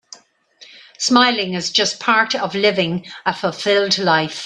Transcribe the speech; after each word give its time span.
Smiling 0.97 1.53
is 1.53 1.69
just 1.71 1.99
part 1.99 2.33
of 2.33 2.55
living 2.55 3.05
a 3.23 3.35
fulfilled 3.35 3.99
life. 3.99 4.39